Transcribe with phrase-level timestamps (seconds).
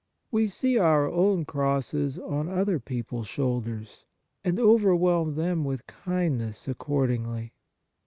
[0.31, 4.03] We see our own crosses on other people's shoulders,
[4.43, 7.53] and overwhelm them with kindness accordingly.